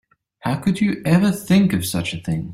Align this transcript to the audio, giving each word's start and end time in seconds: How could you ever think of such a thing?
How 0.39 0.55
could 0.55 0.81
you 0.81 1.03
ever 1.05 1.29
think 1.29 1.73
of 1.73 1.85
such 1.85 2.15
a 2.15 2.17
thing? 2.17 2.49